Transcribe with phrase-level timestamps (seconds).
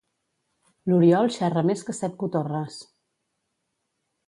[0.91, 2.81] L'Oriol xerra més que set cotorres.